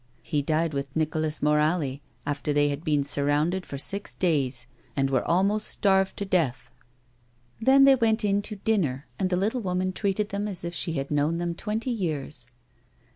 [0.23, 5.23] He died with Nicolas Morali after they had been surrounded for six days, and were
[5.27, 6.71] almost starved to death."
[7.59, 10.93] Then they went in to dinner, and the little woman treated them as if she
[10.93, 12.47] had linown them twenty years.